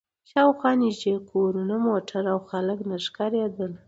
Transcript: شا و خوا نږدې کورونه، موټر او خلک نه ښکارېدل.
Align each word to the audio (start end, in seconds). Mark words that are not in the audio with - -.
شا 0.29 0.41
و 0.45 0.51
خوا 0.59 0.71
نږدې 0.83 1.13
کورونه، 1.31 1.75
موټر 1.87 2.23
او 2.33 2.39
خلک 2.49 2.79
نه 2.89 2.97
ښکارېدل. 3.05 3.71